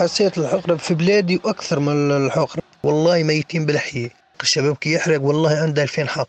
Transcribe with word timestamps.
حسيت 0.00 0.38
الحقرة 0.38 0.76
في 0.76 0.94
بلادي 0.94 1.40
وأكثر 1.44 1.80
من 1.80 2.10
الحقرة. 2.10 2.62
والله 2.82 3.22
ميتين 3.22 3.66
بالحية 3.66 4.10
الشباب 4.42 4.76
كي 4.76 4.92
يحرق 4.92 5.22
والله 5.22 5.56
عنده 5.56 5.82
ألفين 5.82 6.08
حق. 6.08 6.28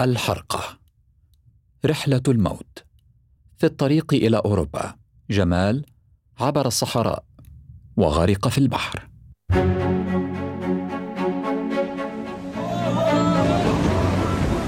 الحرقة. 0.00 0.78
رحلة 1.86 2.22
الموت. 2.28 2.84
في 3.58 3.66
الطريق 3.66 4.14
إلى 4.14 4.36
أوروبا. 4.36 4.94
جمال 5.30 5.84
عبر 6.40 6.66
الصحراء 6.66 7.24
وغرق 7.96 8.48
في 8.48 8.58
البحر. 8.58 9.08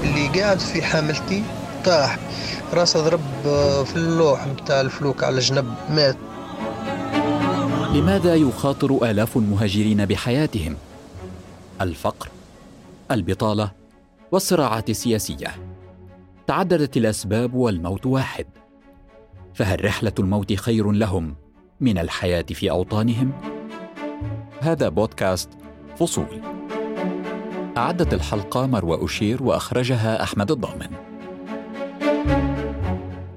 اللي 0.03 0.41
قاعد 0.41 0.59
في 0.59 0.81
حاملتي 0.81 1.43
طاح. 1.85 2.19
راسه 2.73 3.03
ضرب 3.03 3.21
في 3.85 3.95
اللوح 3.95 4.47
متاع 4.47 4.81
الفلوك 4.81 5.23
على 5.23 5.39
جنب 5.39 5.75
مات. 5.89 6.17
لماذا 7.93 8.35
يخاطر 8.35 9.11
آلاف 9.11 9.37
المهاجرين 9.37 10.05
بحياتهم؟ 10.05 10.75
الفقر، 11.81 12.29
البطالة، 13.11 13.71
والصراعات 14.31 14.89
السياسية. 14.89 15.47
تعددت 16.47 16.97
الأسباب 16.97 17.53
والموت 17.53 18.05
واحد. 18.05 18.45
فهل 19.53 19.85
رحلة 19.85 20.13
الموت 20.19 20.53
خير 20.53 20.91
لهم 20.91 21.35
من 21.79 21.97
الحياة 21.97 22.41
في 22.41 22.71
أوطانهم؟ 22.71 23.31
هذا 24.61 24.89
بودكاست 24.89 25.49
فصول. 25.99 26.41
أعدت 27.77 28.13
الحلقة 28.13 28.65
مروى 28.65 29.05
أشير 29.05 29.43
وأخرجها 29.43 30.23
أحمد 30.23 30.51
الضامن. 30.51 30.89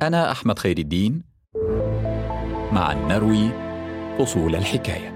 أنا 0.02 0.30
أحمد 0.30 0.58
خير 0.58 0.78
الدين 0.78 1.22
مع 2.72 2.92
النروي 2.92 3.63
فصول 4.18 4.56
الحكاية. 4.56 5.14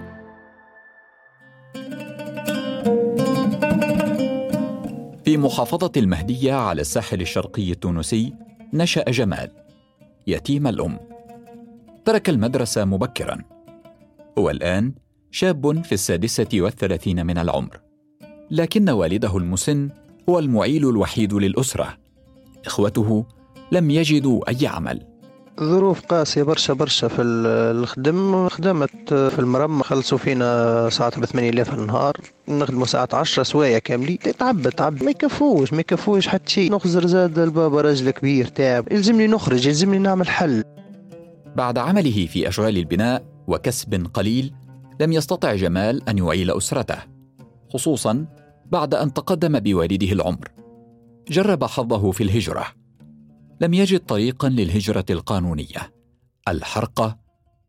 في 5.24 5.36
محافظة 5.36 5.92
المهدية 5.96 6.52
على 6.52 6.80
الساحل 6.80 7.20
الشرقي 7.20 7.72
التونسي 7.72 8.34
نشأ 8.72 9.04
جمال 9.10 9.50
يتيم 10.26 10.66
الأم. 10.66 10.98
ترك 12.04 12.28
المدرسة 12.28 12.84
مبكرا. 12.84 13.38
هو 14.38 14.50
الآن 14.50 14.94
شاب 15.30 15.84
في 15.84 15.92
السادسة 15.92 16.48
والثلاثين 16.54 17.26
من 17.26 17.38
العمر. 17.38 17.80
لكن 18.50 18.90
والده 18.90 19.36
المسن 19.36 19.90
هو 20.28 20.38
المعيل 20.38 20.88
الوحيد 20.88 21.34
للأسرة. 21.34 21.98
إخوته 22.66 23.26
لم 23.72 23.90
يجدوا 23.90 24.50
أي 24.50 24.66
عمل. 24.66 25.07
ظروف 25.62 26.00
قاسية 26.00 26.42
برشا 26.42 26.74
برشا 26.74 27.08
في 27.08 27.22
الخدم. 27.22 28.48
خدمت 28.48 29.14
في 29.14 29.38
المرمى 29.38 29.82
خلصوا 29.82 30.18
فينا 30.18 30.88
ساعات 30.90 31.18
ب 31.18 31.24
8000 31.24 31.70
في 31.70 31.74
النهار. 31.74 32.16
نخدموا 32.48 32.86
ساعات 32.86 33.14
10 33.14 33.42
سوايع 33.42 33.78
كاملين. 33.78 34.18
تعب 34.18 34.68
تعب. 34.68 35.02
ما 35.02 35.10
يكفوش 35.10 35.72
ما 35.72 35.80
يكفوش 35.80 36.28
حتى 36.28 36.52
شيء. 36.52 36.72
نخزر 36.72 37.06
زاد 37.06 37.38
البابا 37.38 37.80
راجل 37.80 38.10
كبير 38.10 38.46
تعب. 38.46 38.92
يلزمني 38.92 39.26
نخرج 39.26 39.66
يلزمني 39.66 39.98
نعمل 39.98 40.28
حل. 40.28 40.64
بعد 41.56 41.78
عمله 41.78 42.26
في 42.26 42.48
أشغال 42.48 42.76
البناء 42.78 43.24
وكسب 43.46 44.06
قليل 44.14 44.54
لم 45.00 45.12
يستطع 45.12 45.54
جمال 45.54 46.08
أن 46.08 46.18
يعيل 46.18 46.50
أسرته 46.50 46.98
خصوصا 47.72 48.26
بعد 48.66 48.94
أن 48.94 49.12
تقدم 49.12 49.60
بوالده 49.60 50.12
العمر. 50.12 50.48
جرب 51.28 51.64
حظه 51.64 52.10
في 52.10 52.22
الهجرة. 52.22 52.64
لم 53.60 53.74
يجد 53.74 54.00
طريقا 54.00 54.48
للهجرة 54.48 55.04
القانونية. 55.10 55.92
الحرقه 56.48 57.18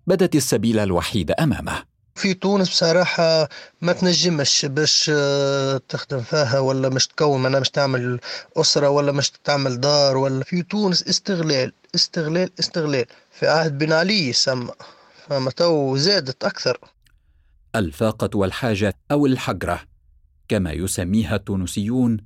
بدت 0.08 0.36
السبيل 0.36 0.80
الوحيد 0.80 1.32
أمامه. 1.32 1.84
في 2.16 2.34
تونس 2.34 2.70
بصراحة 2.70 3.50
ما 3.82 3.94
تنجمش 3.94 4.66
باش 4.66 5.12
آه، 5.14 5.82
تخدم 5.90 6.22
فيها 6.22 6.60
ولا 6.60 6.90
مش 6.90 7.08
تكون 7.08 7.46
أنا 7.46 7.60
مش 7.60 7.70
تعمل 7.70 8.20
أسرة 8.58 8.90
ولا 8.90 9.12
مش 9.12 9.32
تعمل 9.44 9.80
دار 9.80 10.18
ولا. 10.18 10.44
في 10.44 10.62
تونس 10.62 11.08
استغلال 11.08 11.74
استغلال 11.96 12.50
استغلال. 12.60 13.06
في 13.32 13.48
عهد 13.48 13.78
بن 13.78 13.94
علي 13.94 14.34
سما 14.34 14.74
فما 15.28 15.52
تو 15.52 15.98
زادت 15.98 16.44
أكثر. 16.44 16.80
الفاقة 17.76 18.38
والحاجة 18.38 18.94
أو 19.12 19.26
الحقرة 19.26 19.82
كما 20.48 20.72
يسميها 20.72 21.36
التونسيون 21.36 22.18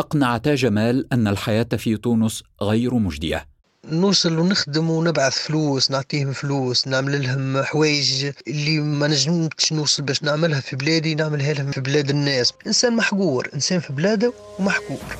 أقنعتا 0.00 0.54
جمال 0.54 1.12
أن 1.12 1.28
الحياة 1.28 1.68
في 1.78 1.96
تونس 1.96 2.42
غير 2.62 2.94
مجدية. 2.94 3.46
نوصل 3.84 4.38
ونخدم 4.38 4.90
ونبعث 4.90 5.38
فلوس 5.38 5.90
نعطيهم 5.90 6.32
فلوس 6.32 6.88
نعمل 6.88 7.22
لهم 7.22 7.62
حوايج 7.62 8.30
اللي 8.48 8.78
ما 8.78 9.08
نجمتش 9.08 9.72
نوصل 9.72 10.02
باش 10.02 10.22
نعملها 10.22 10.60
في 10.60 10.76
بلادي 10.76 11.14
نعملها 11.14 11.52
لهم 11.52 11.70
في 11.70 11.80
بلاد 11.80 12.10
الناس. 12.10 12.52
إنسان 12.66 12.96
محقور 12.96 13.48
إنسان 13.54 13.80
في 13.80 13.92
بلاده 13.92 14.32
ومحقور. 14.58 15.16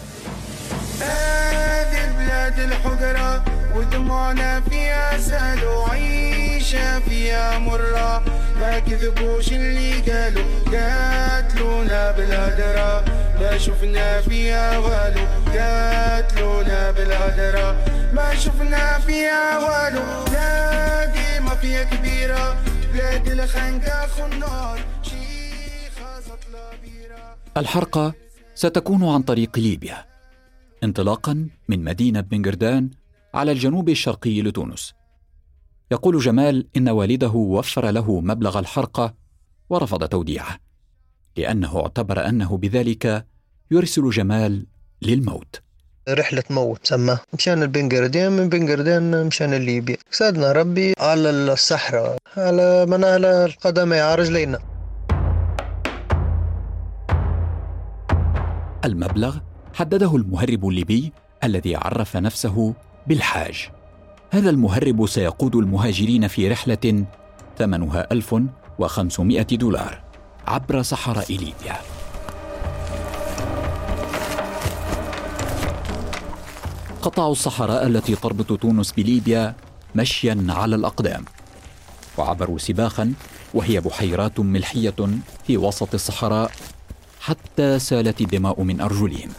هذه 1.00 2.12
بلاد 2.18 2.58
الحقرة 2.58 3.44
ودموعنا 3.76 4.60
فيها 4.60 5.18
سهل 5.18 5.64
وعيشة 5.64 7.00
فيها 7.00 7.58
مرة. 7.58 8.24
ما 8.60 8.78
كذبوش 8.78 9.52
اللي 9.52 9.92
قالوا 9.92 10.44
قاتلونا 10.72 12.12
بالهدرة. 12.12 13.04
ما 13.42 13.58
شفنا 13.58 14.20
فيها 14.20 14.78
والو. 14.78 15.26
قاتلونا 15.58 16.90
بالهدرة 16.90 17.68
ما 18.14 18.34
شفنا 18.34 18.98
فيها 18.98 19.58
والو. 19.58 20.24
بلادي 20.30 21.40
مافيا 21.44 21.84
كبيرة. 21.84 22.64
بلاد 22.92 23.28
الخنقة 23.28 24.06
خنار. 24.06 24.78
شيخة 25.02 26.20
سطلة 26.20 26.70
بيرة. 26.82 27.36
الحرقة 27.56 28.14
ستكون 28.54 29.08
عن 29.08 29.22
طريق 29.22 29.58
ليبيا. 29.58 30.04
انطلاقا 30.84 31.48
من 31.68 31.84
مدينة 31.84 32.20
بنجردان 32.20 32.90
على 33.34 33.52
الجنوب 33.52 33.88
الشرقي 33.88 34.42
لتونس. 34.42 34.94
يقول 35.92 36.18
جمال 36.18 36.68
إن 36.76 36.88
والده 36.88 37.32
وفر 37.34 37.90
له 37.90 38.20
مبلغ 38.20 38.58
الحرقة 38.58 39.14
ورفض 39.70 40.08
توديعه 40.08 40.58
لأنه 41.36 41.80
اعتبر 41.80 42.28
أنه 42.28 42.56
بذلك 42.56 43.31
يرسل 43.72 44.10
جمال 44.10 44.66
للموت. 45.02 45.60
رحلة 46.08 46.42
موت 46.50 46.86
سما 46.86 47.18
مشان 47.32 47.62
البنجردين 47.62 48.32
من 48.32 48.48
بنجردين 48.48 49.26
مشان 49.26 49.54
ليبيا 49.54 49.96
سادنا 50.10 50.52
ربي 50.52 50.94
على 50.98 51.30
الصحراء 51.30 52.16
على 52.36 52.86
منال 52.86 53.24
القدمي 53.24 54.00
على 54.00 54.14
رجلينا. 54.14 54.58
المبلغ 58.84 59.36
حدده 59.74 60.16
المهرب 60.16 60.68
الليبي 60.68 61.12
الذي 61.44 61.76
عرف 61.76 62.16
نفسه 62.16 62.74
بالحاج. 63.06 63.68
هذا 64.30 64.50
المهرب 64.50 65.06
سيقود 65.06 65.56
المهاجرين 65.56 66.28
في 66.28 66.48
رحلة 66.48 67.04
ثمنها 67.58 68.12
1500 68.12 69.42
دولار 69.42 70.02
عبر 70.46 70.82
صحراء 70.82 71.32
ليبيا. 71.32 71.91
قطعوا 77.02 77.32
الصحراء 77.32 77.86
التي 77.86 78.14
تربط 78.14 78.60
تونس 78.60 78.92
بليبيا 78.92 79.54
مشيا 79.94 80.46
على 80.48 80.76
الأقدام. 80.76 81.24
وعبروا 82.18 82.58
سباخا 82.58 83.12
وهي 83.54 83.80
بحيرات 83.80 84.40
ملحية 84.40 84.94
في 85.46 85.56
وسط 85.56 85.94
الصحراء 85.94 86.50
حتى 87.20 87.78
سالت 87.78 88.20
الدماء 88.20 88.62
من 88.62 88.80
أرجلهم. 88.80 89.30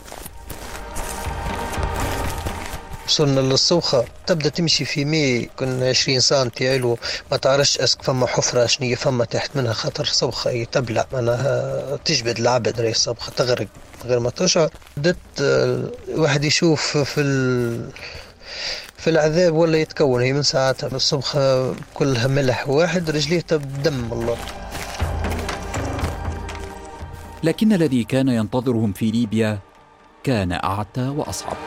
وصلنا 3.08 3.40
للصوخة 3.40 4.06
تبدأ 4.28 4.50
تمشي 4.50 4.86
في 4.86 5.06
مي 5.06 5.46
كنا 5.60 5.90
20 5.90 6.20
سنتي 6.20 6.70
علو 6.74 6.98
ما 7.32 7.38
تعرفش 7.38 7.78
أسك 7.80 8.02
فما 8.02 8.28
حفرة 8.28 8.66
شنية 8.66 8.96
فما 8.96 9.26
تحت 9.26 9.56
منها 9.56 9.74
خاطر 9.74 10.06
صوخة 10.06 10.64
تبلع 10.64 11.06
معناها 11.14 11.96
تجبد 12.06 12.40
العبد 12.40 12.82
ريس 12.82 12.96
الصوخة 12.96 13.32
تغرق 13.32 13.68
غير 14.06 14.20
ما 14.20 14.30
تشعر 14.30 14.70
بدت 14.98 15.18
الواحد 16.10 16.44
يشوف 16.44 16.98
في 16.98 17.22
ال... 17.22 17.90
في 18.98 19.10
العذاب 19.10 19.54
ولا 19.54 19.78
يتكون 19.78 20.22
هي 20.22 20.34
من 20.34 20.44
ساعتها. 20.44 20.88
الصبخة 20.96 21.76
كلها 21.94 22.28
ملح 22.28 22.70
واحد 22.70 23.10
رجليه 23.10 23.46
دم 23.84 24.10
الله. 24.14 24.38
لكن 27.44 27.74
الذي 27.74 28.04
كان 28.04 28.28
ينتظرهم 28.28 28.94
في 28.94 29.12
ليبيا 29.12 29.60
كان 30.24 30.52
أعتى 30.52 31.08
وأصعب. 31.08 31.58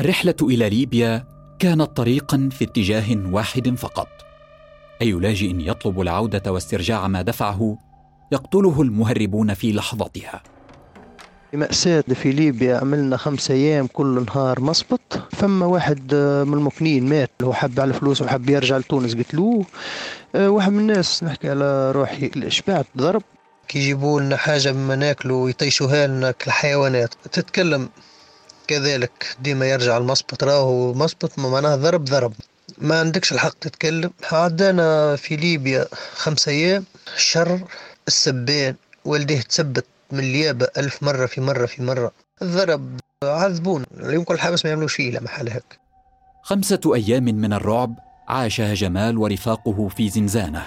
الرحلة 0.00 0.34
إلى 0.42 0.70
ليبيا 0.70 1.24
كانت 1.58 1.82
طريقا 1.96 2.48
في 2.52 2.64
اتجاه 2.64 3.04
واحد 3.32 3.74
فقط 3.78 4.08
أي 5.02 5.12
لاجئ 5.12 5.54
يطلب 5.58 6.00
العودة 6.00 6.52
واسترجاع 6.52 7.08
ما 7.08 7.22
دفعه 7.22 7.78
يقتله 8.32 8.82
المهربون 8.82 9.54
في 9.54 9.72
لحظتها. 9.72 10.42
مأساة 11.52 12.00
في 12.00 12.32
ليبيا 12.32 12.76
عملنا 12.76 13.16
خمسة 13.16 13.54
أيام 13.54 13.86
كل 13.86 14.24
نهار 14.26 14.60
مصبط 14.60 15.22
فما 15.32 15.66
واحد 15.66 16.14
من 16.46 16.54
المكنين 16.54 17.08
مات. 17.08 17.30
هو 17.42 17.52
حب 17.52 17.80
على 17.80 17.92
فلوس 17.92 18.22
وحب 18.22 18.50
يرجع 18.50 18.76
لتونس 18.76 19.14
قتلوه 19.14 19.64
آه، 20.34 20.50
واحد 20.50 20.72
من 20.72 20.78
الناس 20.78 21.24
نحكي 21.24 21.50
على 21.50 21.92
روحي 21.92 22.26
الإشباع 22.26 22.84
ضرب. 22.96 23.22
كي 23.68 23.78
يجيبوا 23.78 24.20
لنا 24.20 24.36
حاجة 24.36 24.72
مما 24.72 24.96
ناكلوا 24.96 25.44
ويطيشوها 25.44 26.06
لنا 26.06 26.30
كالحيوانات. 26.30 27.14
تتكلم 27.32 27.88
كذلك 28.70 29.36
ديما 29.40 29.66
يرجع 29.66 29.96
المصبط 29.96 30.44
راهو 30.44 30.94
مصبط 30.94 31.38
معناه 31.38 31.76
ضرب 31.76 32.04
ضرب. 32.04 32.32
ما 32.78 33.00
عندكش 33.00 33.32
الحق 33.32 33.54
تتكلم. 33.60 34.10
عدانا 34.32 35.16
في 35.16 35.36
ليبيا 35.36 35.86
خمسة 36.14 36.52
أيام 36.52 36.84
شر 37.16 37.60
السبان. 38.08 38.74
والديه 39.04 39.40
تثبت 39.40 39.86
من 40.12 40.18
اليابة 40.18 40.68
ألف 40.78 41.02
مرة 41.02 41.26
في 41.26 41.40
مرة 41.40 41.66
في 41.66 41.82
مرة. 41.82 42.12
الضرب 42.42 43.00
عذبون 43.24 43.84
يمكن 44.02 44.34
الحبس 44.34 44.64
ما 44.64 44.70
يعملوش 44.70 44.94
فيه 44.94 45.18
محل 45.18 45.48
هيك. 45.48 45.78
خمسة 46.42 46.80
أيام 46.94 47.24
من 47.24 47.52
الرعب 47.52 47.94
عاشها 48.28 48.74
جمال 48.74 49.18
ورفاقه 49.18 49.88
في 49.88 50.08
زنزانة. 50.10 50.62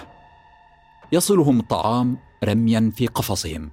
يصلهم 1.11 1.59
الطعام 1.59 2.17
رميا 2.43 2.91
في 2.95 3.07
قفصهم 3.07 3.71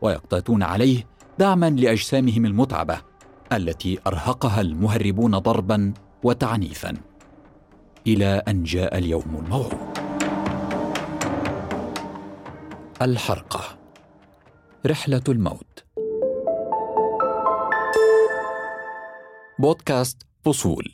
ويقتاتون 0.00 0.62
عليه 0.62 1.06
دعما 1.38 1.70
لأجسامهم 1.70 2.46
المتعبة. 2.46 3.05
التي 3.52 3.98
أرهقها 4.06 4.60
المهربون 4.60 5.38
ضربا 5.38 5.92
وتعنيفا. 6.22 6.94
إلى 8.06 8.42
أن 8.48 8.62
جاء 8.62 8.98
اليوم 8.98 9.42
الموعود. 9.44 9.98
الحرقة. 13.02 13.60
رحلة 14.86 15.22
الموت. 15.28 15.84
بودكاست 19.58 20.22
فصول. 20.44 20.92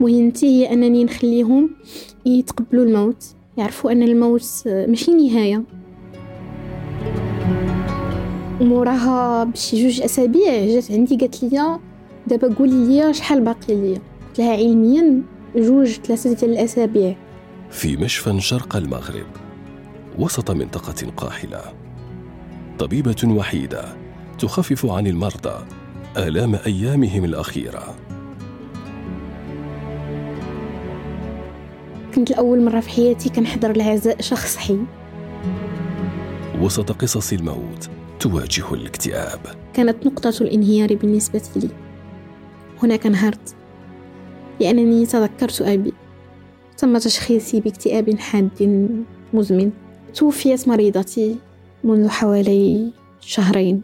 مهمتي 0.00 0.46
هي 0.46 0.72
أنني 0.72 1.04
نخليهم 1.04 1.70
يتقبلوا 2.26 2.84
الموت. 2.84 3.24
يعرفوا 3.56 3.92
أن 3.92 4.02
الموت 4.02 4.62
ماشي 4.66 5.10
نهاية. 5.10 5.64
وموراها 8.60 9.44
بشي 9.44 9.82
جوج 9.82 10.02
أسابيع 10.02 10.66
جات 10.66 10.90
عندي 10.90 11.16
قالت 11.16 11.42
لي 11.42 11.78
دابا 12.26 12.54
قولي 12.54 12.86
لي 12.86 13.14
شحال 13.14 13.40
باقي 13.40 13.74
لي. 13.74 13.94
قلت 13.94 14.38
لها 14.38 14.52
علميا 14.52 15.22
جوج 15.56 15.88
ثلاثة 15.88 16.32
ديال 16.32 16.50
الأسابيع. 16.50 17.16
في 17.70 17.96
مشفى 17.96 18.40
شرق 18.40 18.76
المغرب 18.76 19.26
وسط 20.18 20.50
منطقة 20.50 21.10
قاحلة 21.16 21.60
طبيبة 22.78 23.24
وحيدة 23.24 23.84
تخفف 24.38 24.86
عن 24.86 25.06
المرضى 25.06 25.64
آلام 26.16 26.54
أيامهم 26.66 27.24
الأخيرة. 27.24 27.94
كنت 32.14 32.30
لأول 32.30 32.64
مرة 32.64 32.80
في 32.80 32.90
حياتي 32.90 33.28
كنحضر 33.28 33.70
العزاء 33.70 34.20
شخص 34.20 34.56
حي 34.56 34.78
وسط 36.60 36.92
قصص 36.92 37.32
الموت 37.32 37.90
تواجه 38.20 38.74
الاكتئاب. 38.74 39.40
كانت 39.74 40.06
نقطة 40.06 40.34
الانهيار 40.40 40.94
بالنسبة 40.94 41.42
لي. 41.56 41.68
هناك 42.82 43.06
انهرت 43.06 43.54
لأنني 44.60 45.06
تذكرت 45.06 45.62
أبي. 45.62 45.92
تم 46.76 46.98
تشخيصي 46.98 47.60
باكتئاب 47.60 48.18
حاد 48.18 48.50
مزمن. 49.34 49.70
توفيت 50.14 50.68
مريضتي 50.68 51.36
منذ 51.84 52.08
حوالي 52.08 52.92
شهرين. 53.20 53.82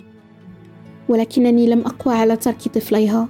ولكنني 1.08 1.66
لم 1.66 1.80
أقوى 1.80 2.14
على 2.14 2.36
ترك 2.36 2.68
طفليها. 2.68 3.28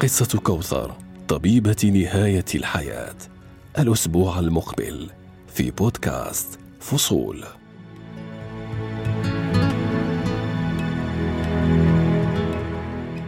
قصة 0.00 0.38
كوثر 0.38 0.92
طبيبة 1.28 1.92
نهاية 1.94 2.44
الحياة. 2.54 3.16
الأسبوع 3.78 4.38
المقبل. 4.38 5.10
في 5.46 5.70
بودكاست 5.70 6.58
فصول. 6.80 7.44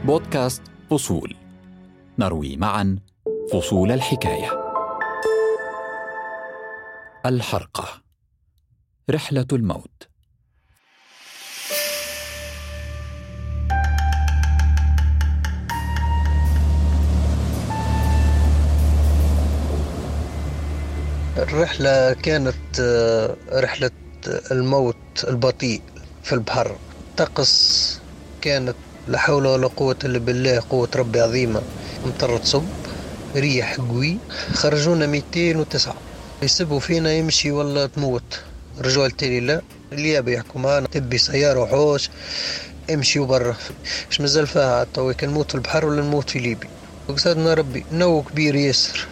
بودكاست 0.05 0.63
فصول. 0.91 1.37
نروي 2.19 2.57
معا 2.57 2.99
فصول 3.53 3.93
الحكاية. 3.93 4.51
الحرقة. 7.27 7.89
رحلة 9.11 9.47
الموت. 9.53 10.09
الرحلة 21.37 22.13
كانت 22.13 22.81
آه، 22.81 23.37
رحلة 23.53 23.91
الموت 24.51 25.25
البطيء 25.29 25.83
في 26.23 26.33
البحر. 26.33 26.77
طقس 27.17 28.01
كانت 28.43 28.77
لا 29.09 29.19
حول 29.19 29.47
ولا 29.47 29.67
قوة 29.67 29.97
إلا 30.05 30.19
بالله 30.19 30.63
قوة 30.71 30.89
ربي 30.97 31.21
عظيمة. 31.21 31.63
مطر 32.07 32.39
تصب 32.39 32.65
ريح 33.37 33.75
قوي. 33.81 34.19
خرجونا 34.53 35.07
209 35.07 35.95
يسبوا 36.43 36.81
فينا 36.81 37.13
يمشي 37.13 37.51
ولا 37.51 37.87
تموت. 37.87 38.41
رجعوا 38.81 39.07
التالي 39.07 39.41
لا. 39.41 39.63
اليابة 39.93 40.33
يحكوا 40.33 40.61
معنا 40.61 40.87
تبي 40.87 41.19
سيارة 41.19 41.61
وحوش. 41.61 42.11
امشي 42.91 43.19
برا 43.19 43.57
اش 44.11 44.21
مازال 44.21 44.47
فيها 44.47 44.87
كان 45.19 45.31
نموت 45.31 45.49
في 45.49 45.55
البحر 45.55 45.87
ولا 45.87 46.03
نموت 46.03 46.31
في 46.31 46.39
ليبيا. 46.39 46.71
وقصدنا 47.09 47.55
ربي 47.55 47.85
نو 47.93 48.23
كبير 48.23 48.55
ياسر. 48.55 49.07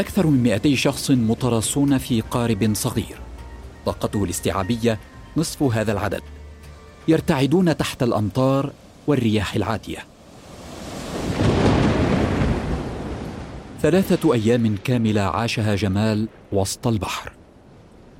أكثر 0.00 0.26
من 0.26 0.42
200 0.42 0.76
شخص 0.76 1.10
متراصون 1.10 1.98
في 1.98 2.20
قارب 2.20 2.74
صغير. 2.74 3.18
طاقته 3.86 4.24
الاستيعابية 4.24 4.98
نصف 5.36 5.62
هذا 5.62 5.92
العدد. 5.92 6.22
يرتعدون 7.08 7.76
تحت 7.76 8.02
الأمطار 8.02 8.72
والرياح 9.06 9.54
العاتية 9.54 9.98
ثلاثة 13.82 14.34
أيام 14.34 14.76
كاملة 14.84 15.20
عاشها 15.20 15.74
جمال 15.74 16.28
وسط 16.52 16.86
البحر. 16.86 17.32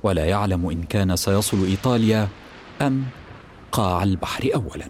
ولا 0.03 0.25
يعلم 0.25 0.69
إن 0.69 0.83
كان 0.83 1.15
سيصل 1.15 1.65
إيطاليا 1.65 2.27
أم 2.81 3.03
قاع 3.71 4.03
البحر 4.03 4.49
أولاً. 4.55 4.87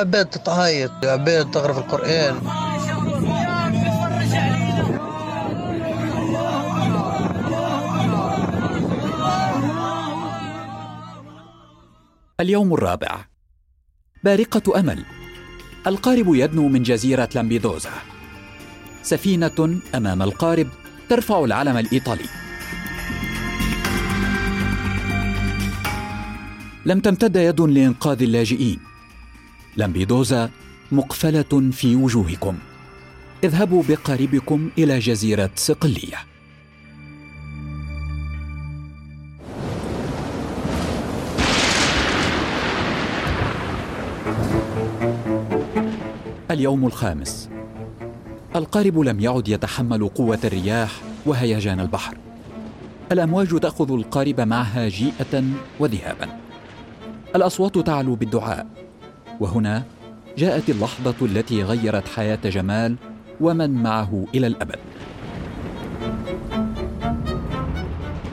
عباد 0.00 0.26
تتعايط 0.26 0.90
عباد 1.04 1.50
تقرا 1.50 1.72
في 1.72 1.78
القرآن. 1.78 2.63
اليوم 12.44 12.74
الرابع. 12.74 13.24
بارقة 14.24 14.80
أمل. 14.80 15.04
القارب 15.86 16.34
يدنو 16.34 16.68
من 16.68 16.82
جزيرة 16.82 17.28
لامبيدوزا. 17.34 17.90
سفينة 19.02 19.80
أمام 19.94 20.22
القارب 20.22 20.68
ترفع 21.08 21.44
العلم 21.44 21.76
الإيطالي. 21.76 22.24
لم 26.86 27.00
تمتد 27.00 27.36
يد 27.36 27.60
لإنقاذ 27.60 28.22
اللاجئين. 28.22 28.80
لامبيدوزا 29.76 30.50
مقفلة 30.92 31.70
في 31.72 31.96
وجوهكم. 31.96 32.58
اذهبوا 33.44 33.82
بقاربكم 33.88 34.70
إلى 34.78 34.98
جزيرة 34.98 35.50
صقلية 35.56 36.33
اليوم 46.54 46.86
الخامس. 46.86 47.48
القارب 48.56 48.98
لم 48.98 49.20
يعد 49.20 49.48
يتحمل 49.48 50.08
قوة 50.08 50.38
الرياح 50.44 50.90
وهيجان 51.26 51.80
البحر. 51.80 52.16
الأمواج 53.12 53.58
تأخذ 53.60 53.92
القارب 53.92 54.40
معها 54.40 54.88
جيئة 54.88 55.44
وذهابا. 55.80 56.28
الأصوات 57.36 57.78
تعلو 57.78 58.14
بالدعاء. 58.14 58.66
وهنا 59.40 59.82
جاءت 60.38 60.70
اللحظة 60.70 61.14
التي 61.22 61.62
غيرت 61.62 62.08
حياة 62.08 62.38
جمال 62.44 62.96
ومن 63.40 63.70
معه 63.70 64.26
إلى 64.34 64.46
الأبد. 64.46 64.78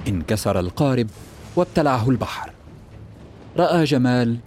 انكسر 0.07 0.59
القارب 0.59 1.07
وابتلعه 1.55 2.09
البحر. 2.09 2.51
رأى 3.57 3.83
جمال 3.83 4.37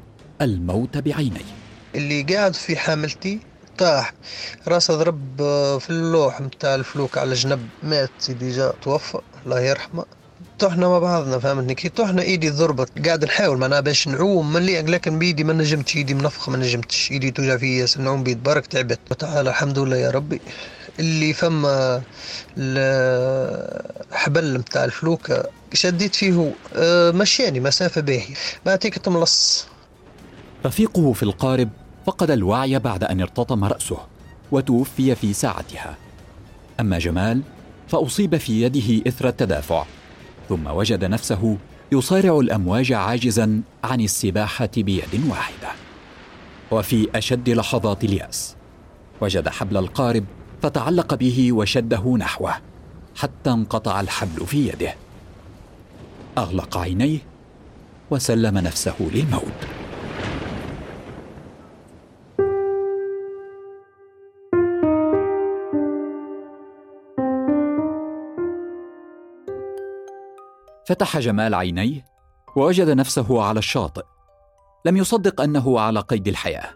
الموت 0.42 0.98
بعينيه. 0.98 1.54
اللي 1.94 2.22
قاعد 2.22 2.54
في 2.54 2.76
حاملتي 2.76 3.40
طاح 3.78 4.12
راس 4.68 4.90
ضرب 4.90 5.36
في 5.80 5.90
اللوح 5.90 6.40
متاع 6.40 6.74
الفلوك 6.74 7.18
على 7.18 7.34
جنب 7.34 7.68
مات 7.82 8.10
سيدي 8.18 8.50
جاء 8.50 8.74
توفى. 8.82 9.18
الله 9.46 9.60
يرحمه. 9.60 10.04
طحنا 10.58 10.88
مع 10.88 10.98
بعضنا 10.98 11.38
فهمتني 11.38 11.74
كي؟ 11.74 11.88
طحنا 11.88 12.22
إيدي 12.22 12.50
ضربت. 12.50 13.06
قاعد 13.06 13.24
نحاول 13.24 13.58
معناها 13.58 13.80
باش 13.80 14.08
نعوم. 14.08 14.52
من 14.52 14.66
لكن 14.66 15.18
بيدي 15.18 15.44
ما 15.44 15.52
نجمتش. 15.52 15.96
إيدي 15.96 16.14
منفخة 16.14 16.52
ما 16.52 16.58
نجمتش. 16.58 17.10
إيدي 17.10 17.30
توجع 17.30 17.56
فيا 17.56 17.86
نعوم 17.98 18.22
بيد. 18.22 18.42
برك 18.42 18.66
تعبت. 18.66 18.98
تعالى 19.18 19.50
الحمد 19.50 19.78
لله 19.78 19.96
يا 19.96 20.10
ربي. 20.10 20.40
اللي 21.00 21.32
فما 21.32 22.02
الحبل 22.58 24.58
متاع 24.58 24.84
الفلوكة 24.84 25.44
شديت 25.72 26.14
فيه 26.14 26.52
آه، 26.76 27.10
مشاني 27.10 27.60
مسافة 27.60 28.00
باهية. 28.00 28.34
بعتيك 28.66 28.98
تملص. 28.98 29.66
رفيقه 30.66 31.12
في 31.12 31.22
القارب 31.22 31.70
فقد 32.06 32.30
الوعي 32.30 32.78
بعد 32.78 33.04
أن 33.04 33.20
ارتطم 33.20 33.64
رأسه 33.64 33.98
وتوفي 34.52 35.14
في 35.14 35.32
ساعتها. 35.32 35.96
أما 36.80 36.98
جمال 36.98 37.42
فأصيب 37.88 38.36
في 38.36 38.62
يده 38.62 39.08
إثر 39.08 39.28
التدافع 39.28 39.84
ثم 40.48 40.66
وجد 40.66 41.04
نفسه 41.04 41.58
يصارع 41.92 42.38
الأمواج 42.38 42.92
عاجزا 42.92 43.62
عن 43.84 44.00
السباحة 44.00 44.70
بيد 44.76 45.26
واحدة. 45.28 45.68
وفي 46.70 47.08
أشد 47.14 47.50
لحظات 47.50 48.04
اليأس 48.04 48.56
وجد 49.20 49.48
حبل 49.48 49.76
القارب 49.76 50.24
فتعلق 50.62 51.14
به 51.14 51.52
وشده 51.52 52.16
نحوه 52.16 52.54
حتى 53.16 53.50
انقطع 53.50 54.00
الحبل 54.00 54.46
في 54.46 54.68
يده. 54.68 54.94
أغلق 56.38 56.76
عينيه 56.76 57.18
وسلم 58.10 58.58
نفسه 58.58 58.94
للموت. 59.00 59.83
فتح 70.86 71.18
جمال 71.18 71.54
عينيه 71.54 72.04
ووجد 72.56 72.90
نفسه 72.90 73.42
على 73.42 73.58
الشاطئ. 73.58 74.04
لم 74.84 74.96
يصدق 74.96 75.40
أنه 75.40 75.80
على 75.80 76.00
قيد 76.00 76.28
الحياة. 76.28 76.70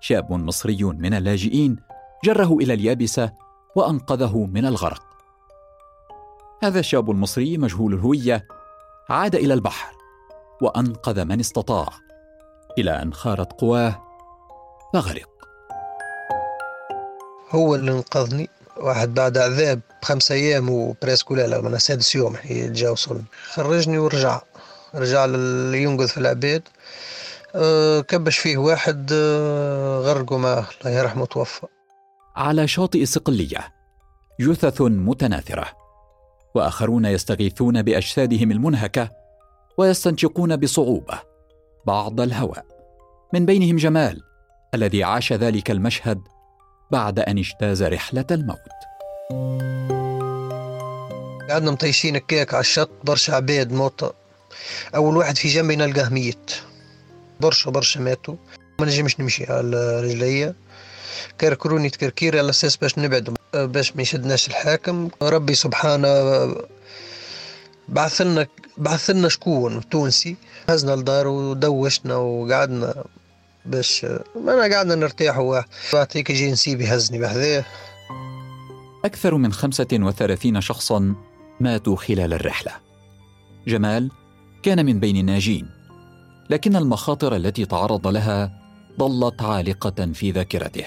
شاب 0.00 0.32
مصري 0.32 0.84
من 0.84 1.14
اللاجئين 1.14 1.76
جره 2.24 2.56
إلى 2.56 2.74
اليابسة 2.74 3.32
وأنقذه 3.76 4.46
من 4.46 4.66
الغرق. 4.66 5.02
هذا 6.62 6.78
الشاب 6.78 7.10
المصري 7.10 7.58
مجهول 7.58 7.94
الهوية 7.94 8.46
عاد 9.10 9.34
إلى 9.34 9.54
البحر 9.54 9.94
وأنقذ 10.62 11.24
من 11.24 11.40
استطاع 11.40 11.88
إلى 12.78 13.02
أن 13.02 13.12
خارت 13.12 13.52
قواه 13.60 14.02
فغرق. 14.92 15.28
هو 17.50 17.74
اللي 17.74 17.92
انقذني. 17.92 18.48
واحد 18.76 19.14
بعد 19.14 19.38
عذاب 19.38 19.80
خمسة 20.02 20.34
أيام 20.34 20.70
وبريسكو 20.70 21.34
لا 21.34 21.46
لا 21.46 21.60
من 21.60 21.78
سادس 21.78 22.14
يوم 22.14 22.36
جا 22.50 22.94
خرجني 23.52 23.98
ورجع 23.98 24.40
رجع 24.94 25.24
اللي 25.24 25.82
ينقذ 25.82 26.08
في 26.08 26.18
العباد. 26.18 26.62
أه 27.54 28.00
كبش 28.00 28.38
فيه 28.38 28.56
واحد 28.56 29.10
أه 29.12 29.98
غرقه 29.98 30.38
معه 30.38 30.66
الله 30.80 30.98
يرحمه 30.98 31.26
توفى. 31.26 31.66
على 32.36 32.68
شاطئ 32.68 33.06
صقليه 33.06 33.74
جثث 34.40 34.80
متناثرة. 34.80 35.66
وآخرون 36.54 37.04
يستغيثون 37.04 37.82
بأجسادهم 37.82 38.50
المنهكة 38.50 39.10
ويستنشقون 39.78 40.56
بصعوبة 40.56 41.20
بعض 41.86 42.20
الهواء. 42.20 42.64
من 43.34 43.46
بينهم 43.46 43.76
جمال 43.76 44.22
الذي 44.74 45.04
عاش 45.04 45.32
ذلك 45.32 45.70
المشهد 45.70 46.20
بعد 46.90 47.18
أن 47.18 47.38
اجتاز 47.38 47.82
رحلة 47.82 48.24
الموت. 48.30 48.58
قعدنا 51.50 51.70
مطيشين 51.70 52.18
كيك 52.18 52.54
على 52.54 52.60
الشط 52.60 52.90
برشا 53.04 53.34
عباد 53.34 53.72
موتى 53.72 54.10
أول 54.94 55.16
واحد 55.16 55.36
في 55.36 55.48
جنبي 55.48 55.76
نلقاه 55.76 56.08
ميت. 56.08 56.50
برشا 57.40 57.70
برشا 57.70 57.98
ماتوا. 57.98 58.34
ما 58.80 58.86
نجمش 58.86 59.20
نمشي 59.20 59.44
على 59.44 60.00
رجليا. 60.00 60.54
كركروني 61.40 61.90
تكركير 61.90 62.38
على 62.38 62.50
أساس 62.50 62.76
باش 62.76 62.98
نبعد 62.98 63.36
باش 63.54 63.96
ما 63.96 64.02
يشدناش 64.02 64.48
الحاكم. 64.48 65.08
ربي 65.22 65.54
سبحانه 65.54 66.54
بعث 67.88 68.20
لنا 68.20 68.46
بعث 68.76 69.10
لنا 69.10 69.28
شكون؟ 69.28 69.88
تونسي. 69.88 70.36
هزنا 70.68 70.94
الدار 70.94 71.26
ودوشنا 71.26 72.16
وقعدنا. 72.16 73.04
باش 73.66 74.06
ما 74.34 74.74
قعدنا 74.74 74.94
نرتاح 74.94 75.64
بعد 75.92 76.06
هيك 76.12 76.30
يجي 76.30 76.50
نسيبي 76.50 76.84
هزني 76.84 77.18
بهذاه 77.18 77.64
أكثر 79.04 79.34
من 79.34 79.52
35 79.52 80.60
شخصا 80.60 81.14
ماتوا 81.60 81.96
خلال 81.96 82.32
الرحلة. 82.32 82.72
جمال 83.66 84.10
كان 84.62 84.86
من 84.86 85.00
بين 85.00 85.16
الناجين 85.16 85.68
لكن 86.50 86.76
المخاطر 86.76 87.36
التي 87.36 87.64
تعرض 87.64 88.06
لها 88.06 88.52
ظلت 88.98 89.42
عالقة 89.42 90.12
في 90.12 90.30
ذاكرته 90.30 90.84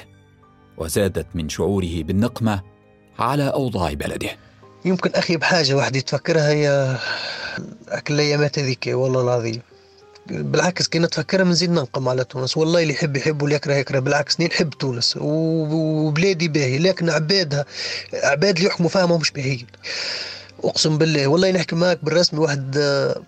وزادت 0.78 1.28
من 1.36 1.50
شعوره 1.50 2.04
بالنقمة 2.04 2.62
على 3.20 3.44
أوضاع 3.44 3.94
بلده. 3.94 4.30
يمكن 4.86 5.10
أخي 5.16 5.38
بحاجة 5.38 5.74
واحد 5.74 5.96
يتفكرها 5.96 6.50
هي 6.50 6.98
أكل 7.90 8.14
الأيامات 8.14 8.60
هذيك 8.60 8.90
والله 8.94 9.22
العظيم. 9.22 9.62
بالعكس 10.32 10.88
كي 10.88 11.00
نتفكرها 11.00 11.44
نزيد 11.46 11.72
ننقم 11.72 12.10
على 12.10 12.24
تونس. 12.24 12.58
والله 12.58 12.82
اللي 12.82 12.94
يحب 12.94 13.18
يحب 13.18 13.42
واللي 13.42 13.56
يكره 13.56 13.74
يكره 13.74 14.00
بالعكس 14.00 14.42
نحب 14.42 14.70
تونس. 14.70 15.18
وبلادي 15.22 16.48
باهي 16.48 16.78
لكن 16.78 17.10
عبادها 17.10 17.66
عباد 18.14 18.56
اللي 18.56 18.68
يحكموا 18.70 18.90
فيها 18.90 19.06
مش 19.06 19.32
باهيين. 19.32 19.68
أقسم 20.64 20.98
بالله 20.98 21.28
والله 21.28 21.52
نحكي 21.52 21.76
معك 21.76 22.00
بالرسمي 22.04 22.40
واحد 22.40 22.78
آه، 22.78 23.22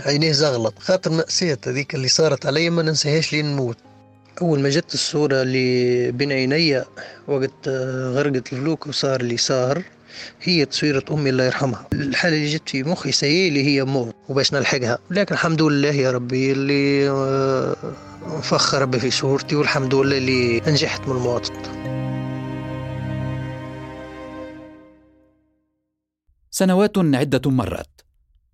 عينيه 0.00 0.32
زغلط. 0.32 0.74
خاطر 0.78 1.10
مأساة 1.10 1.58
هذيك 1.66 1.94
اللي 1.94 2.08
صارت 2.08 2.46
علي 2.46 2.70
ما 2.70 2.82
ننساهاش 2.82 3.32
لين 3.32 3.46
نموت. 3.46 3.76
أول 4.42 4.60
ما 4.60 4.68
جت 4.68 4.94
الصورة 4.94 5.42
اللي 5.42 6.10
بين 6.12 6.32
عيني 6.32 6.82
وقت 7.28 7.68
آه، 7.68 8.10
غرقت 8.10 8.52
الفلوك 8.52 8.86
وصار 8.86 9.20
اللي 9.20 9.36
صار 9.36 9.82
هي 10.42 10.64
تصويرة 10.64 11.04
أمي 11.10 11.30
الله 11.30 11.44
يرحمها. 11.44 11.86
الحالة 11.92 12.36
اللي 12.36 12.54
جت 12.54 12.68
في 12.68 12.82
مخي 12.82 13.12
سيالي 13.12 13.64
هي 13.66 13.84
موت 13.84 14.14
وباش 14.28 14.54
نلحقها. 14.54 14.98
لكن 15.10 15.34
الحمد 15.34 15.62
لله 15.62 15.92
يا 15.92 16.10
ربي 16.10 16.52
اللي 16.52 17.10
آه، 17.10 17.76
فخر 18.42 18.82
ربي 18.82 19.00
في 19.00 19.10
صورتي 19.10 19.56
والحمد 19.56 19.94
لله 19.94 20.18
اللي 20.18 20.60
نجحت 20.60 21.08
من 21.08 21.16
المواطن. 21.16 21.54
سنوات 26.50 26.98
عدة 26.98 27.50
مرت 27.50 28.04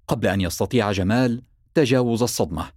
قبل 0.08 0.26
أن 0.26 0.40
يستطيع 0.40 0.92
جمال 0.92 1.42
تجاوز 1.74 2.22
الصدمة. 2.22 2.70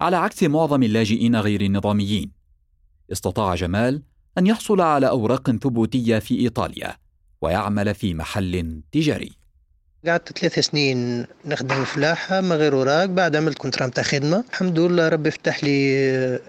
على 0.00 0.16
عكس 0.16 0.42
معظم 0.42 0.82
اللاجئين 0.82 1.36
غير 1.36 1.60
النظاميين 1.60 2.32
استطاع 3.12 3.54
جمال 3.54 4.02
أن 4.38 4.46
يحصل 4.46 4.80
على 4.80 5.08
أوراق 5.08 5.50
ثبوتية 5.50 6.18
في 6.18 6.40
إيطاليا. 6.40 7.05
ويعمل 7.40 7.94
في 7.94 8.14
محل 8.14 8.80
تجاري. 8.92 9.32
قعدت 10.06 10.38
ثلاث 10.38 10.58
سنين 10.58 11.26
نخدم 11.44 11.84
فلاحة 11.84 12.40
ما 12.40 12.54
غير 12.54 12.74
وراق 12.74 13.04
بعد 13.04 13.36
عملت 13.36 13.58
كونترا 13.58 13.86
متاع 13.86 14.04
خدمة. 14.04 14.44
الحمد 14.50 14.78
لله 14.78 15.08
ربي 15.08 15.30
فتح 15.30 15.64
لي 15.64 16.40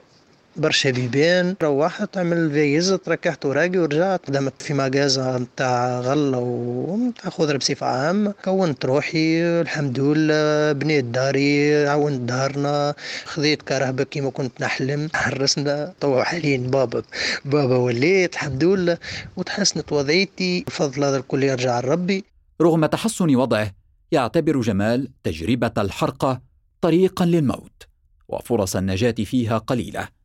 برشا 0.58 0.92
بيبان 0.92 1.56
روحت 1.64 2.18
عمل 2.18 2.52
فيز 2.52 2.90
تركحت 2.90 3.46
وراقي 3.46 3.78
ورجعت. 3.78 4.28
خدمت 4.28 4.62
في 4.62 4.74
مجازة 4.74 5.38
متاع 5.38 6.00
غلة 6.00 6.38
ومتاع 6.38 7.30
خضرة 7.30 7.58
بصفة 7.58 7.86
عامة 7.86 8.34
كونت 8.44 8.86
روحي 8.86 9.44
الحمد 9.62 10.00
لله 10.00 10.72
بنيت 10.72 11.06
داري 11.06 11.88
عاونت 11.88 12.22
دارنا. 12.22 12.94
خذيت 13.26 13.62
كرهبة 13.62 14.04
كيما 14.04 14.30
كنت 14.30 14.62
نحلم. 14.62 15.10
حرسنا 15.14 15.94
توا 16.00 16.24
حاليا 16.24 16.58
بابا 16.58 17.04
بابا 17.46 17.76
وليت 17.78 18.34
الحمد 18.34 18.64
لله. 18.64 18.98
وتحسنت 19.38 19.92
وضعيتي 19.92 20.64
بفضل 20.68 21.04
هذا 21.04 21.18
الكل 21.18 21.44
يرجع 21.44 21.80
لربي. 21.80 22.24
رغم 22.62 22.86
تحسن 22.86 23.36
وضعه 23.36 23.72
يعتبر 24.12 24.62
جمال 24.62 25.10
تجربة 25.24 25.72
الحرقة 25.78 26.42
طريقا 26.82 27.26
للموت 27.26 27.84
وفرص 28.28 28.76
النجاة 28.76 29.12
فيها 29.12 29.58
قليلة. 29.58 30.17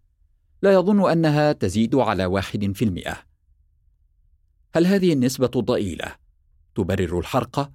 لا 0.62 0.72
يظن 0.72 1.10
أنها 1.10 1.52
تزيد 1.52 1.94
على 1.94 2.26
واحد 2.26 2.72
في 2.74 2.84
المئة. 2.84 3.16
هل 4.74 4.86
هذه 4.86 5.12
النسبة 5.12 5.50
الضئيلة 5.56 6.14
تبرر 6.74 7.18
الحرقة؟ 7.18 7.72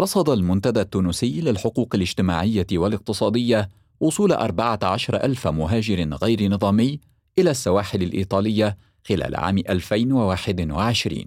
رصد 0.00 0.28
المنتدى 0.28 0.80
التونسي 0.80 1.40
للحقوق 1.40 1.94
الاجتماعية 1.94 2.66
والاقتصادية 2.72 3.68
وصول 4.00 4.32
14 4.32 5.16
ألف 5.16 5.48
مهاجر 5.48 6.14
غير 6.14 6.48
نظامي 6.48 7.00
إلى 7.38 7.50
السواحل 7.50 8.02
الإيطالية 8.02 8.78
خلال 9.06 9.36
عام 9.36 9.58
2021 9.58 11.24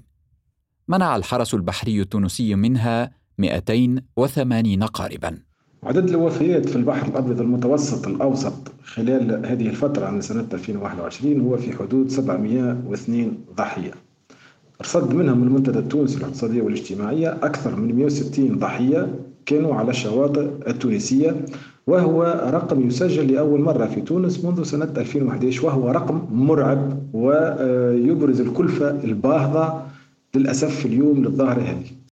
منع 0.87 1.15
الحرس 1.15 1.53
البحري 1.53 2.01
التونسي 2.01 2.55
منها 2.55 3.11
280 3.37 4.83
قاربا. 4.83 5.44
عدد 5.85 6.09
الوفيات 6.09 6.69
في 6.69 6.75
البحر 6.75 7.07
الأبيض 7.07 7.41
المتوسط 7.41 8.07
الأوسط 8.07 8.53
خلال 8.83 9.45
هذه 9.45 9.67
الفترة 9.67 10.09
من 10.09 10.21
سنة 10.21 10.45
2021 10.53 11.41
هو 11.41 11.57
في 11.57 11.71
حدود 11.77 12.09
702 12.09 13.37
ضحية. 13.57 13.91
رصد 14.81 15.13
منهم 15.13 15.43
المنتدى 15.43 15.79
التونسي 15.79 16.17
الاقتصادية 16.17 16.61
والاجتماعية 16.61 17.29
أكثر 17.31 17.75
من 17.75 17.95
160 17.95 18.57
ضحية 18.59 19.15
كانوا 19.45 19.75
على 19.75 19.89
الشواطئ 19.89 20.49
التونسية 20.67 21.45
وهو 21.87 22.49
رقم 22.53 22.87
يسجل 22.87 23.31
لأول 23.33 23.61
مرة 23.61 23.85
في 23.85 24.01
تونس 24.01 24.45
منذ 24.45 24.63
سنة 24.63 24.93
2011 24.97 25.65
وهو 25.65 25.91
رقم 25.91 26.21
مرعب 26.31 26.99
ويبرز 27.13 28.41
الكلفة 28.41 28.89
الباهظة 28.89 29.81
للأسف 30.35 30.85
اليوم 30.85 31.23
للظاهرة 31.23 31.61
هذه. 31.61 32.04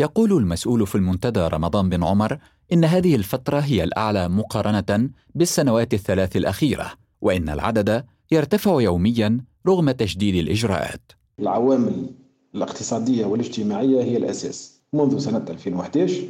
يقول 0.00 0.32
المسؤول 0.32 0.86
في 0.86 0.94
المنتدى 0.94 1.40
رمضان 1.40 1.88
بن 1.88 2.04
عمر 2.04 2.38
إن 2.72 2.84
هذه 2.84 3.14
الفترة 3.14 3.58
هي 3.58 3.84
الأعلى 3.84 4.28
مقارنة 4.28 5.10
بالسنوات 5.34 5.94
الثلاث 5.94 6.36
الأخيرة 6.36 6.92
وإن 7.20 7.48
العدد 7.48 8.04
يرتفع 8.30 8.80
يوميا 8.80 9.40
رغم 9.66 9.90
تشديد 9.90 10.34
الإجراءات. 10.34 11.12
العوامل 11.40 12.10
الاقتصادية 12.54 13.26
والاجتماعية 13.26 14.02
هي 14.02 14.16
الأساس. 14.16 14.80
منذ 14.92 15.18
سنة 15.18 15.44
2011 15.48 16.22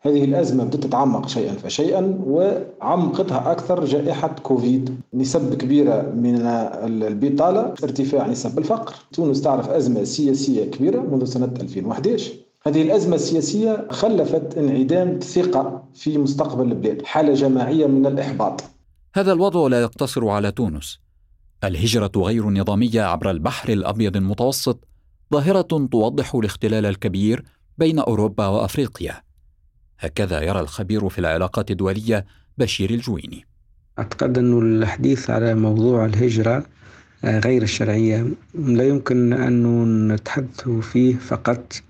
هذه 0.00 0.24
الأزمة 0.24 0.64
بدأت 0.64 0.84
تتعمق 0.84 1.28
شيئا 1.28 1.52
فشيئا 1.52 2.20
وعمقتها 2.26 3.52
أكثر 3.52 3.84
جائحة 3.84 4.28
كوفيد. 4.28 5.00
نسب 5.14 5.54
كبيرة 5.54 6.12
من 6.16 6.36
البطالة 7.02 7.60
ارتفاع 7.60 8.26
نسب 8.26 8.58
الفقر. 8.58 8.94
تونس 9.12 9.40
تعرف 9.40 9.68
أزمة 9.68 10.04
سياسية 10.04 10.64
كبيرة 10.64 11.00
منذ 11.00 11.24
سنة 11.24 11.54
2011 11.60 12.32
هذه 12.66 12.82
الأزمة 12.82 13.14
السياسية 13.14 13.86
خلفت 13.90 14.58
انعدام 14.58 15.08
الثقة 15.08 15.84
في 15.94 16.18
مستقبل 16.18 16.72
البلاد 16.72 17.02
حالة 17.02 17.34
جماعية 17.34 17.86
من 17.86 18.06
الإحباط. 18.06 18.64
هذا 19.14 19.32
الوضع 19.32 19.66
لا 19.66 19.80
يقتصر 19.80 20.28
على 20.28 20.52
تونس. 20.52 20.98
الهجرة 21.64 22.12
غير 22.16 22.48
النظامية 22.48 23.02
عبر 23.02 23.30
البحر 23.30 23.68
الأبيض 23.68 24.16
المتوسط 24.16 24.84
ظاهرة 25.32 25.88
توضح 25.92 26.34
الاختلال 26.34 26.86
الكبير 26.86 27.44
بين 27.78 27.98
أوروبا 27.98 28.46
وأفريقيا. 28.46 29.22
هكذا 29.98 30.42
يرى 30.42 30.60
الخبير 30.60 31.08
في 31.08 31.18
العلاقات 31.18 31.70
الدولية 31.70 32.26
بشير 32.58 32.90
الجويني. 32.90 33.46
أعتقد 33.98 34.38
أن 34.38 34.58
الحديث 34.58 35.30
على 35.30 35.54
موضوع 35.54 36.04
الهجرة 36.04 36.66
غير 37.24 37.62
الشرعية 37.62 38.26
لا 38.54 38.88
يمكن 38.88 39.32
أن 39.32 40.12
نتحدث 40.12 40.68
فيه 40.68 41.16
فقط 41.16 41.82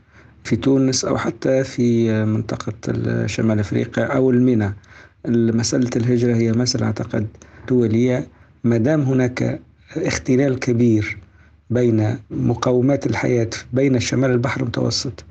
في 0.44 0.56
تونس 0.56 1.04
أو 1.04 1.16
حتى 1.16 1.64
في 1.64 2.12
منطقة 2.24 2.72
شمال 3.26 3.58
أفريقيا 3.58 4.04
أو 4.04 4.30
المينا 4.30 4.74
مسألة 5.28 5.90
الهجرة 5.96 6.34
هي 6.34 6.52
مسألة 6.52 6.86
أعتقد 6.86 7.26
دولية. 7.68 8.28
ما 8.64 8.76
دام 8.76 9.02
هناك 9.02 9.60
اختلال 9.96 10.58
كبير 10.58 11.18
بين 11.70 12.18
مقومات 12.30 13.06
الحياة 13.06 13.50
بين 13.72 14.00
شمال 14.00 14.30
البحر 14.30 14.60
المتوسط 14.60 15.24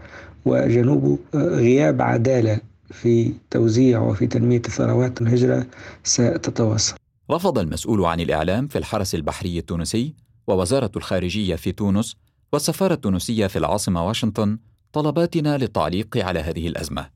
وجنوبه 0.45 1.19
غياب 1.35 2.01
عدالة 2.01 2.59
في 2.91 3.33
توزيع 3.49 3.99
وفي 4.01 4.27
تنمية 4.27 4.61
الثروات 4.67 5.21
الهجرة 5.21 5.67
ستتواصل 6.03 6.95
رفض 7.31 7.59
المسؤول 7.59 8.05
عن 8.05 8.19
الإعلام 8.19 8.67
في 8.67 8.77
الحرس 8.77 9.15
البحري 9.15 9.59
التونسي 9.59 10.13
ووزارة 10.47 10.91
الخارجية 10.95 11.55
في 11.55 11.71
تونس 11.71 12.15
والسفارة 12.53 12.93
التونسية 12.93 13.47
في 13.47 13.59
العاصمة 13.59 14.07
واشنطن 14.07 14.57
طلباتنا 14.93 15.57
للتعليق 15.57 16.17
على 16.17 16.39
هذه 16.39 16.67
الأزمة 16.67 17.09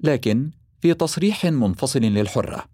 لكن 0.00 0.50
في 0.80 0.94
تصريح 0.94 1.46
منفصل 1.46 2.00
للحرة 2.00 2.64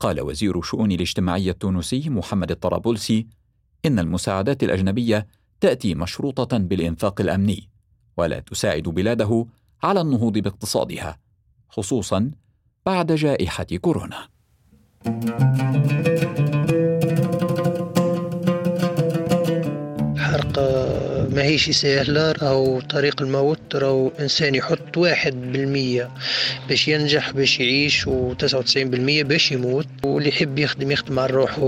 قال 0.00 0.20
وزير 0.20 0.62
شؤون 0.62 0.92
الاجتماعية 0.92 1.50
التونسي 1.50 2.10
محمد 2.10 2.50
الطرابلسي 2.50 3.26
إن 3.86 3.98
المساعدات 3.98 4.62
الأجنبية 4.62 5.26
تأتي 5.60 5.94
مشروطة 5.94 6.58
بالإنفاق 6.58 7.20
الأمني 7.20 7.68
ولا 8.16 8.40
تساعد 8.40 8.82
بلاده 8.82 9.46
على 9.82 10.00
النهوض 10.00 10.38
باقتصادها 10.38 11.18
خصوصا 11.68 12.30
بعد 12.86 13.12
جائحة 13.12 13.64
كورونا. 13.64 14.28
الحرق 20.16 21.05
ما 21.36 21.42
هيش 21.42 21.70
سهلة 21.70 22.32
راهو 22.32 22.80
طريق 22.80 23.22
الموت 23.22 23.76
راهو 23.76 24.10
إنسان 24.20 24.54
يحط 24.54 24.96
واحد 24.96 25.52
بالمية 25.52 26.10
باش 26.68 26.88
ينجح 26.88 27.30
باش 27.30 27.60
يعيش 27.60 28.06
وتسعة 28.06 28.58
وتسعين 28.58 28.90
بالمية 28.90 29.22
باش 29.22 29.52
يموت. 29.52 29.86
واللي 30.04 30.28
يحب 30.28 30.58
يخدم 30.58 30.90
يخدم 30.90 31.18
على 31.18 31.32
روحه 31.32 31.62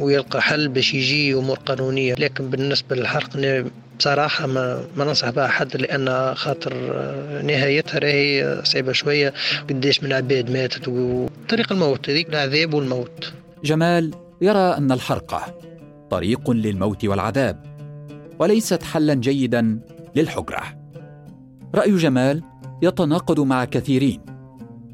ويلقى 0.00 0.42
حل 0.42 0.68
باش 0.68 0.94
يجي 0.94 1.34
أمور 1.34 1.58
قانونية. 1.58 2.14
لكن 2.14 2.50
بالنسبة 2.50 2.96
للحرق 2.96 3.64
بصراحة 3.98 4.46
ما, 4.46 4.84
ما 4.96 5.04
ننصح 5.04 5.30
بها 5.30 5.48
حد 5.48 5.76
لأن 5.76 6.34
خاطر 6.34 6.74
نهايتها 7.42 7.98
راهي 7.98 8.60
صعبة 8.64 8.92
شوية. 8.92 9.34
قديش 9.70 10.02
من 10.02 10.12
عباد 10.12 10.50
ماتت 10.50 10.88
وطريق 10.88 11.72
الموت 11.72 12.10
هذيك 12.10 12.28
العذاب 12.28 12.74
والموت. 12.74 13.32
جمال 13.64 14.14
يرى 14.42 14.76
أن 14.78 14.92
الحرقة 14.92 15.54
طريق 16.10 16.50
للموت 16.50 17.04
والعذاب. 17.04 17.73
وليست 18.38 18.82
حلا 18.82 19.14
جيدا 19.14 19.80
للحجرة. 20.16 20.62
رأي 21.74 21.96
جمال 21.96 22.42
يتناقض 22.82 23.40
مع 23.40 23.64
كثيرين. 23.64 24.20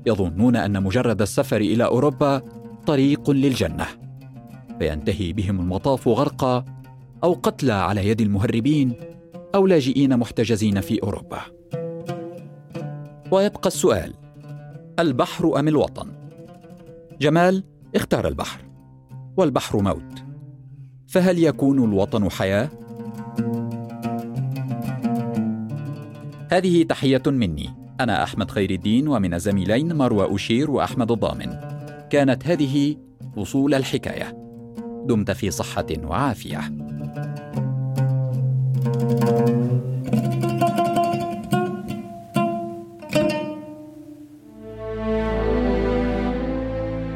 يظنون 0.06 0.56
أن 0.56 0.82
مجرد 0.82 1.22
السفر 1.22 1.60
إلى 1.60 1.84
أوروبا 1.84 2.42
طريق 2.86 3.30
للجنة. 3.30 3.86
فينتهي 4.78 5.32
بهم 5.32 5.60
المطاف 5.60 6.08
غرقا 6.08 6.64
أو 7.24 7.32
قتلى 7.32 7.72
على 7.72 8.08
يد 8.08 8.20
المهربين 8.20 8.92
أو 9.54 9.66
لاجئين 9.66 10.16
محتجزين 10.16 10.80
في 10.80 11.02
أوروبا. 11.02 11.40
ويبقى 13.30 13.66
السؤال 13.66 14.14
البحر 14.98 15.58
أم 15.58 15.68
الوطن؟ 15.68 16.12
جمال 17.20 17.64
اختار 17.94 18.28
البحر 18.28 18.60
والبحر 19.36 19.82
موت. 19.82 20.24
فهل 21.08 21.38
يكون 21.38 21.84
الوطن 21.84 22.30
حياة؟ 22.30 22.70
هذه 26.50 26.82
تحية 26.82 27.22
مني. 27.26 27.70
أنا 28.00 28.22
أحمد 28.22 28.50
خير 28.50 28.70
الدين 28.70 29.08
ومن 29.08 29.34
الزميلين 29.34 29.96
مروى 29.96 30.34
أشير 30.34 30.70
وأحمد 30.70 31.10
الضامن. 31.10 31.56
كانت 32.10 32.46
هذه 32.46 32.96
فصول 33.36 33.74
الحكاية. 33.74 34.36
دمت 35.04 35.30
في 35.30 35.50
صحة 35.50 35.86
وعافية. 36.04 36.60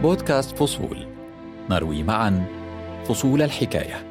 بودكاست 0.03 0.57
فصول. 0.57 1.07
نروي 1.71 2.03
معا 2.03 2.47
فصول 3.05 3.43
الحكاية. 3.43 4.07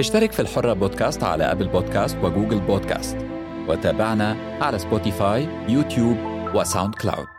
اشترك 0.00 0.32
في 0.32 0.42
الحرة 0.42 0.72
بودكاست 0.72 1.22
على 1.22 1.44
أبل 1.44 1.68
بودكاست 1.68 2.16
وجوجل 2.22 2.60
بودكاست. 2.60 3.37
وتابعنا 3.68 4.36
على 4.60 4.78
سبوتيفاي 4.78 5.48
يوتيوب 5.68 6.16
وساوند 6.54 6.94
كلاود 6.94 7.37